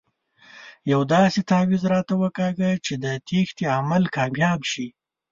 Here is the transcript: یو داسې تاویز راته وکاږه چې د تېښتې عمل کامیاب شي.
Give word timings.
یو 0.91 1.01
داسې 1.13 1.39
تاویز 1.51 1.83
راته 1.93 2.13
وکاږه 2.21 2.71
چې 2.85 2.93
د 3.03 3.05
تېښتې 3.27 3.65
عمل 3.77 4.03
کامیاب 4.15 4.59
شي. 4.71 4.87